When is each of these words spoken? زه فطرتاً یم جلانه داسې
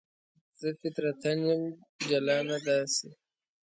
زه 0.59 0.69
فطرتاً 0.79 1.31
یم 1.47 1.63
جلانه 2.07 2.57
داسې 2.67 3.09